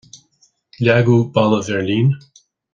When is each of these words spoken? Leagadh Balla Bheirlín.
Leagadh 0.79 1.31
Balla 1.35 1.61
Bheirlín. 1.67 2.09